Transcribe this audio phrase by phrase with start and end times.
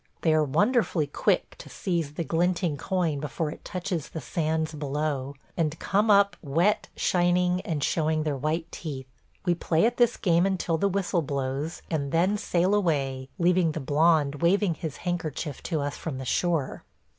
[0.21, 5.35] They are wonderfully quick to seize the glinting coin before it touches the sands below,
[5.55, 9.05] and come up wet, shining, and showing their white teeth.
[9.45, 13.79] We play at this game until the whistle blows, and then sail away, leaving the
[13.79, 16.83] blond waving his handkerchief to us from the shore.